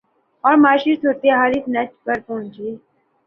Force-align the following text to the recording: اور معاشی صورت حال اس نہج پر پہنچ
اور 0.43 0.55
معاشی 0.63 0.93
صورت 1.01 1.21
حال 1.37 1.51
اس 1.57 1.65
نہج 1.73 1.89
پر 2.05 2.17
پہنچ 2.27 2.53